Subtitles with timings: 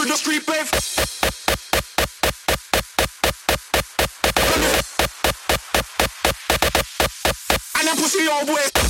[0.00, 0.70] for the street brave.
[7.78, 8.89] And I'm pussy all the way.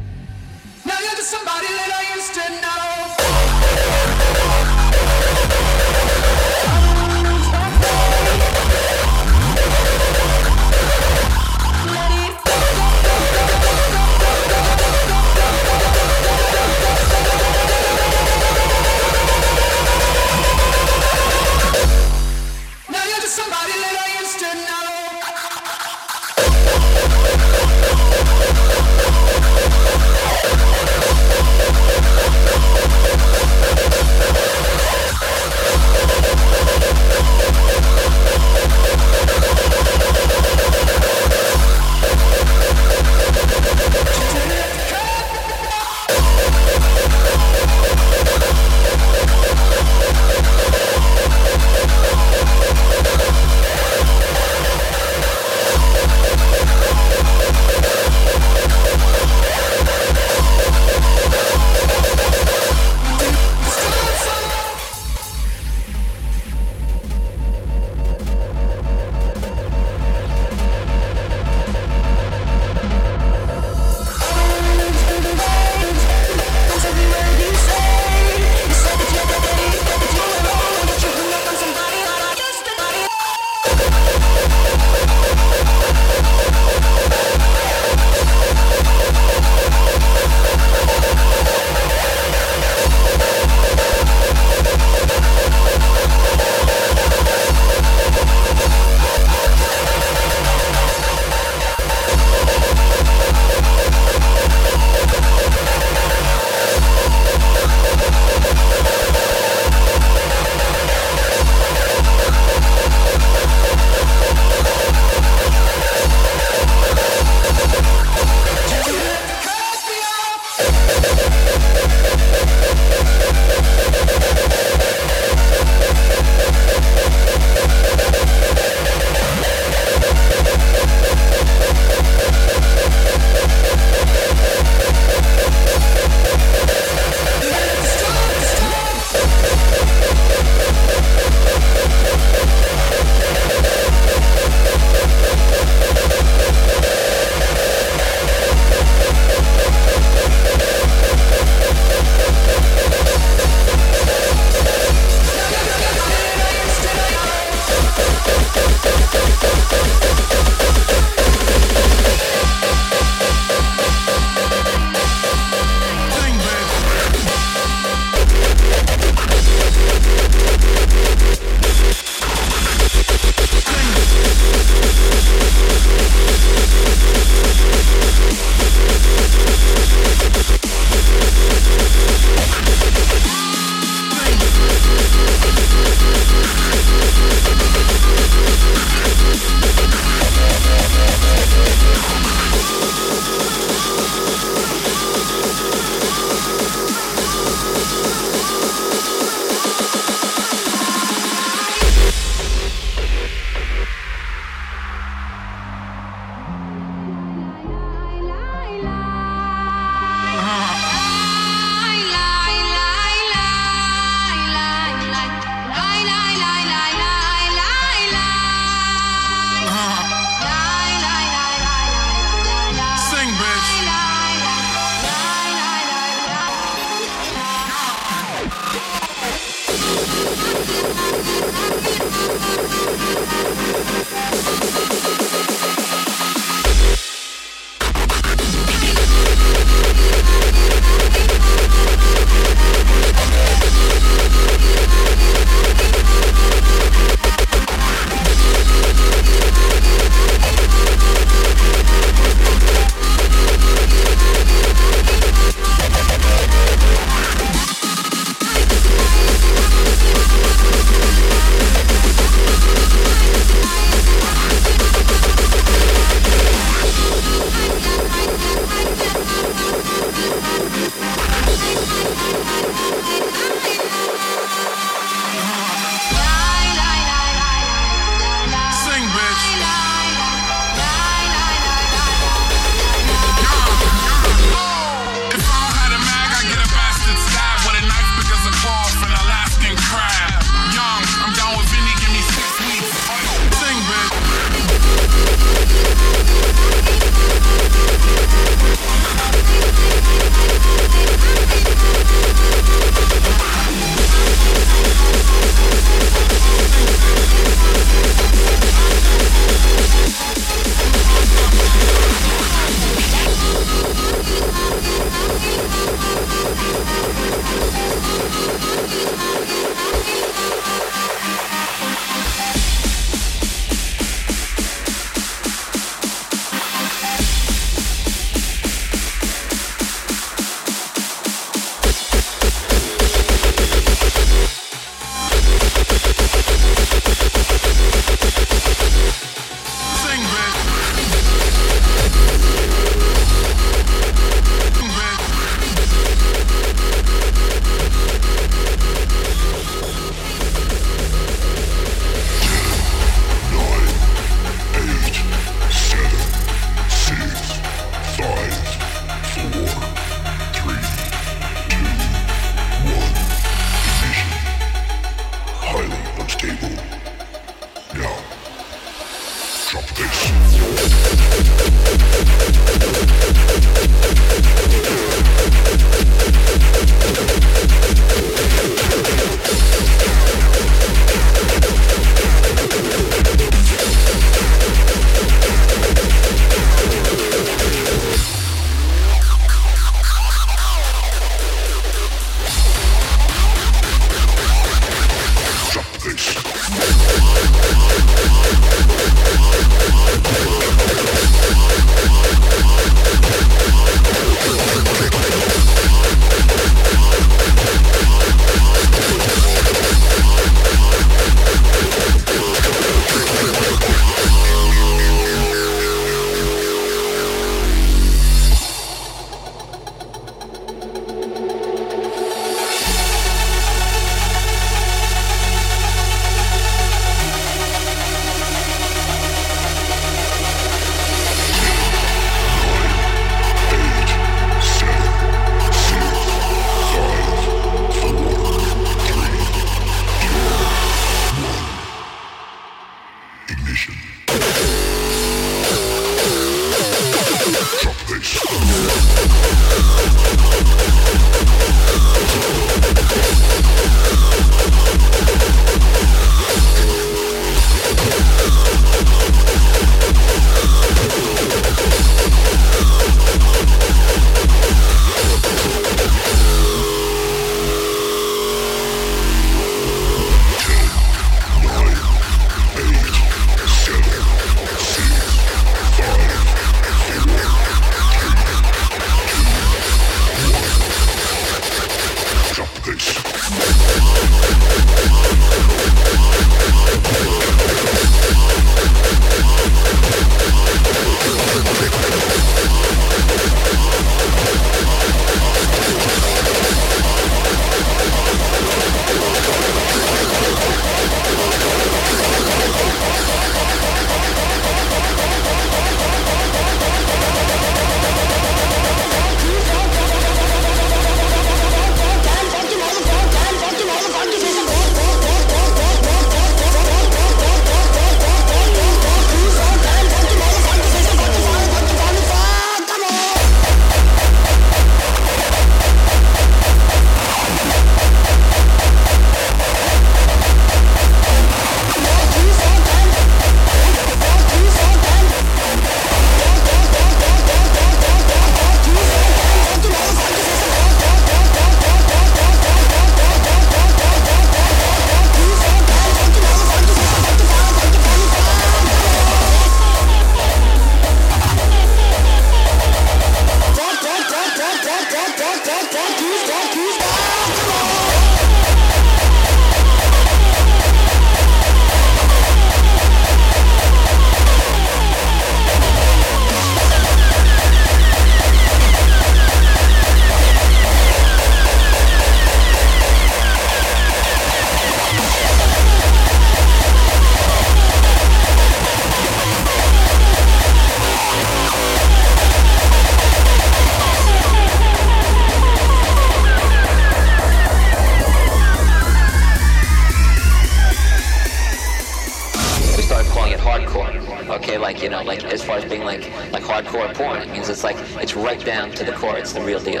[599.42, 600.00] it's the real deal.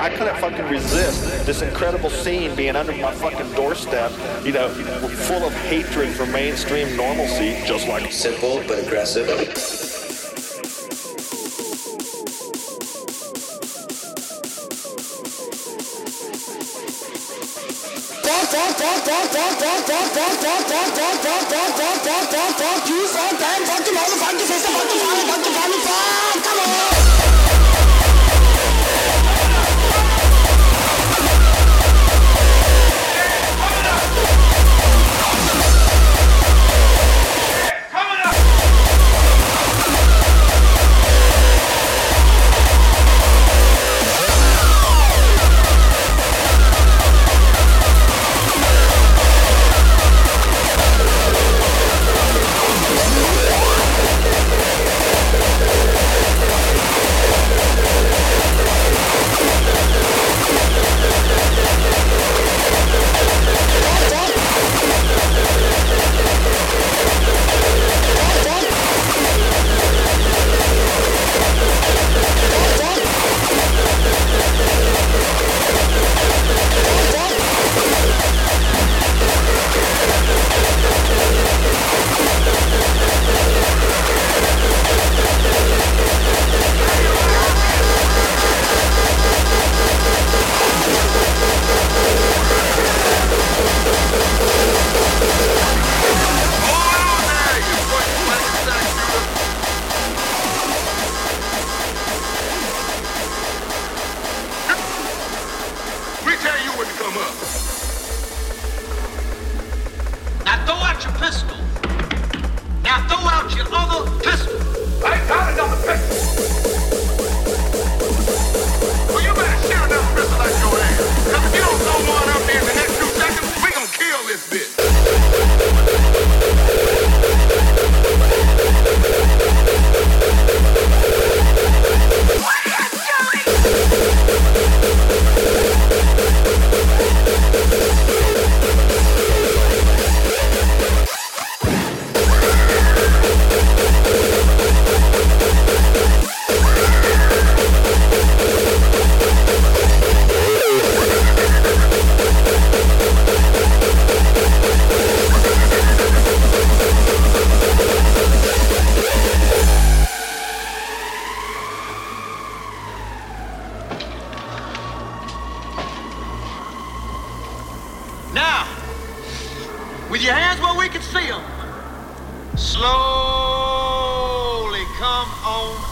[0.00, 4.10] I couldn't fucking resist this incredible scene being under my fucking doorstep,
[4.42, 8.10] you know, full of hatred for mainstream normalcy, just like.
[8.10, 9.28] Simple but aggressive.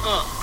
[0.09, 0.38] 어.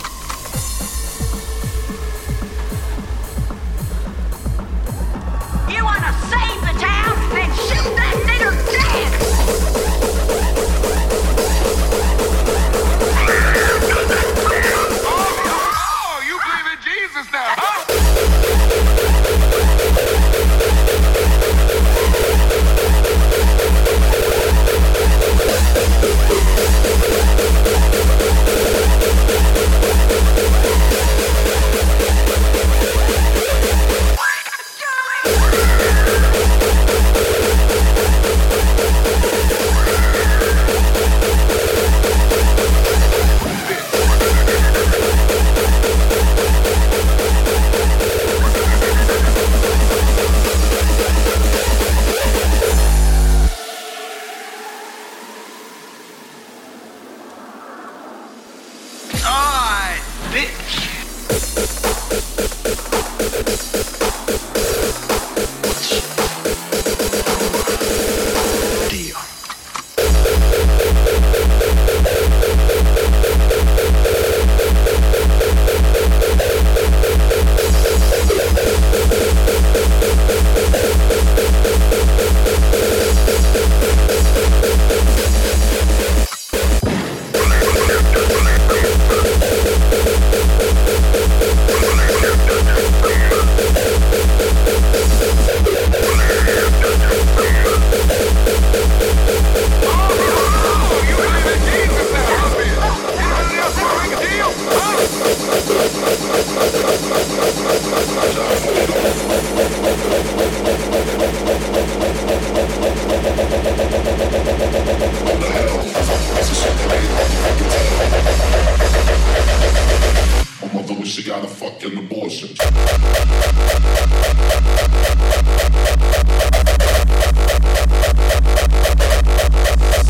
[121.86, 122.50] an abortion.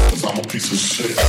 [0.10, 1.25] Cause I'm a piece of shit.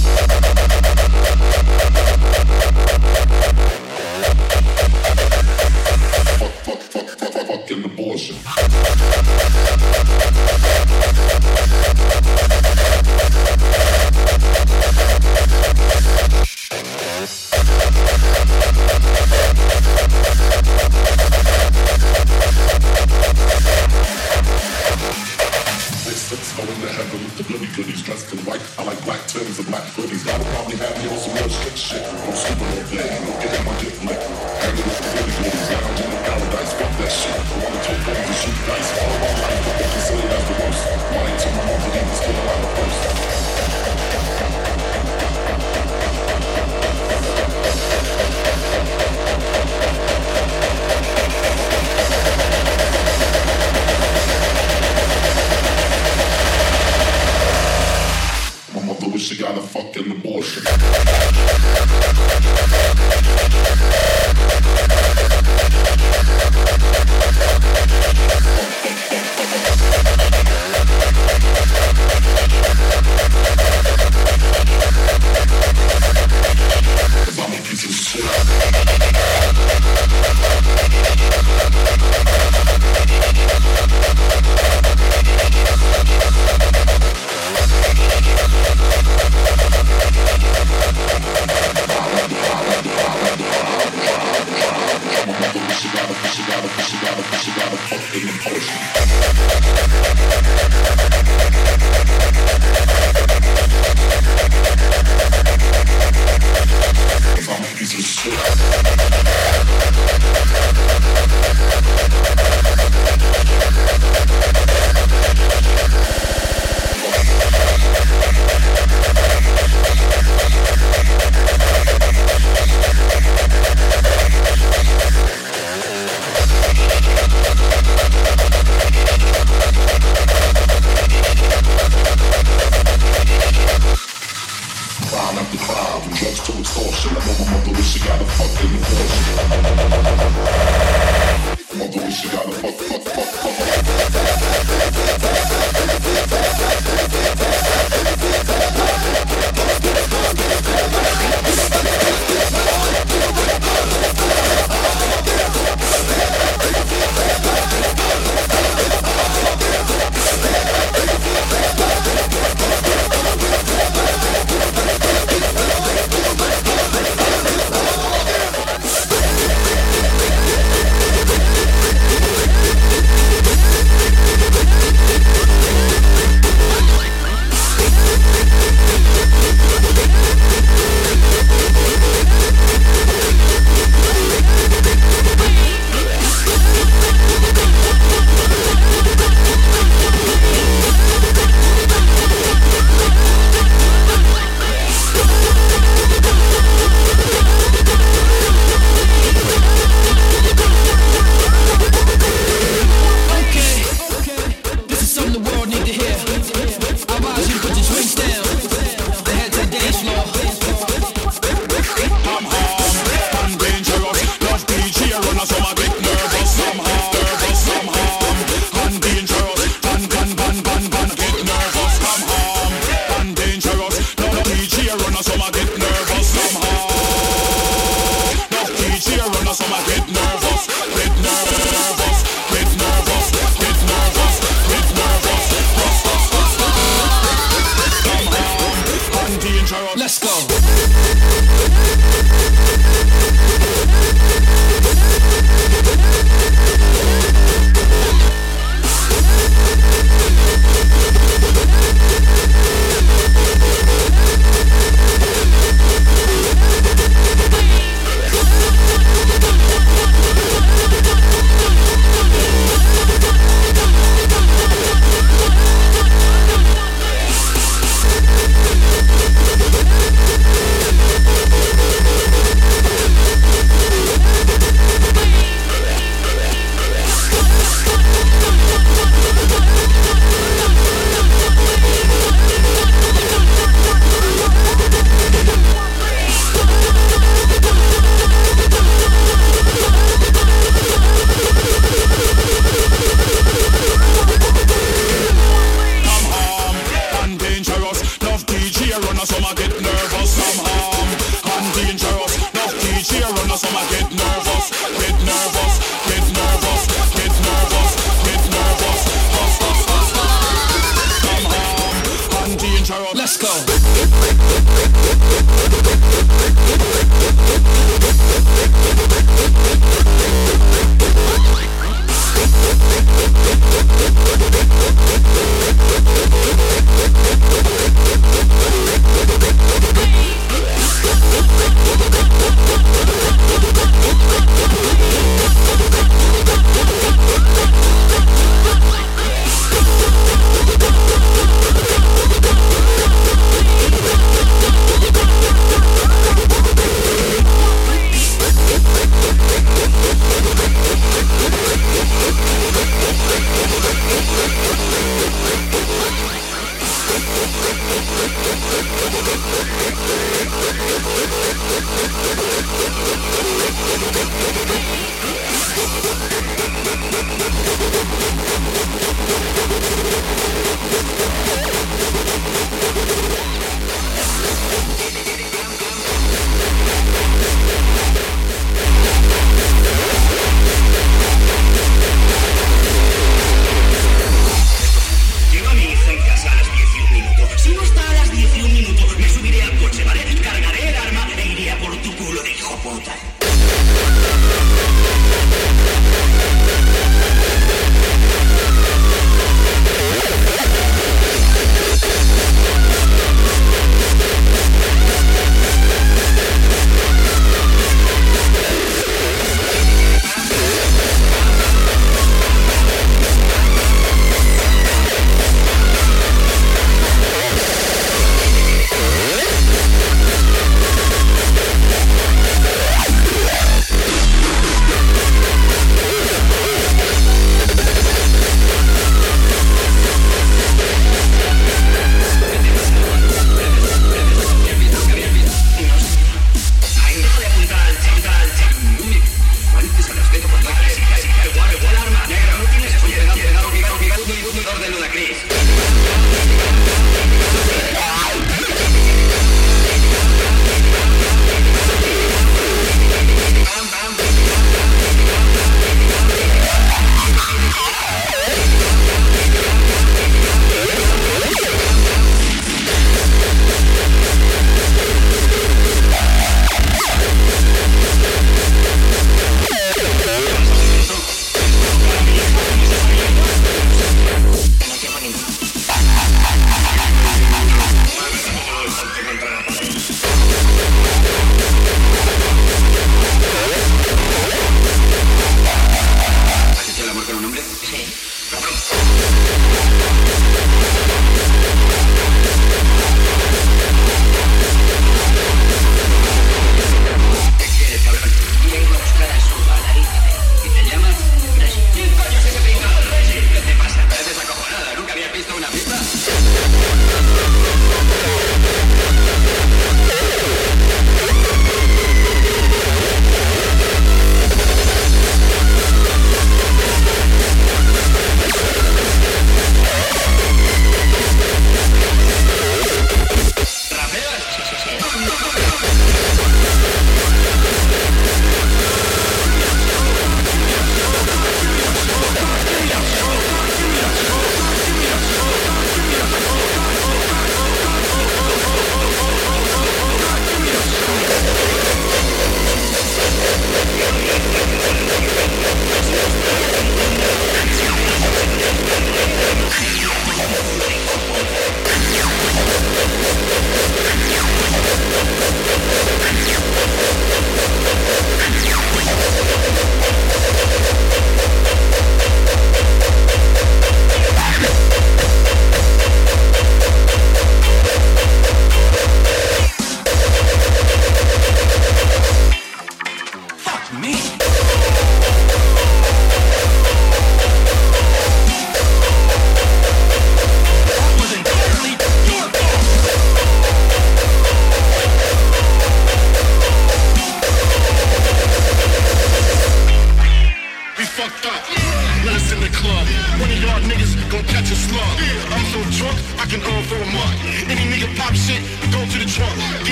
[239.95, 240.37] Let's go.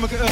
[0.00, 0.31] De eh, dag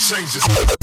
[0.00, 0.79] changes.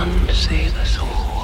[0.00, 1.39] One save us all.